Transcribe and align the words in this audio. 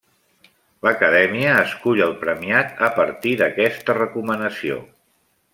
L'Acadèmia 0.85 1.51
escull 1.65 2.01
el 2.07 2.17
premiat 2.25 2.83
a 2.89 2.91
partir 2.97 3.37
d'aquesta 3.43 3.99
recomanació. 4.03 4.83